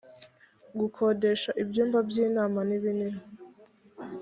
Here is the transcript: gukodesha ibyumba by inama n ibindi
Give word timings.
gukodesha 0.79 1.49
ibyumba 1.63 1.97
by 2.07 2.15
inama 2.25 2.59
n 2.69 2.71
ibindi 2.77 3.19